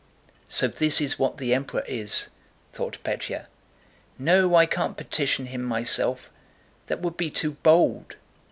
"So 0.47 0.67
this 0.67 0.99
is 0.99 1.19
what 1.19 1.37
the 1.37 1.53
Emperor 1.53 1.85
is!" 1.87 2.29
thought 2.73 2.97
Pétya. 3.03 3.45
"No, 4.17 4.55
I 4.55 4.65
can't 4.65 4.97
petition 4.97 5.45
him 5.45 5.61
myself—that 5.61 7.01
would 7.01 7.17
be 7.17 7.29
too 7.29 7.51
bold." 7.61 8.15